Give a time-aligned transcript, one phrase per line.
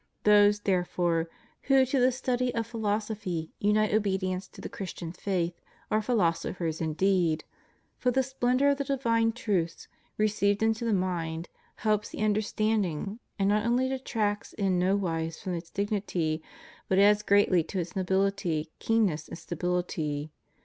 [0.23, 1.29] Those, therefore,
[1.69, 7.43] who to the study of philosophy unite obedience to the Christian faith are philosophers indeed;
[7.99, 9.87] for the splendor of the divine truths,
[10.17, 15.69] received into the mind, helps the understanding, and not only detracts in nowise from its
[15.69, 16.41] dignity,
[16.89, 20.31] but adds greatly to its nobility, keenness, and stability.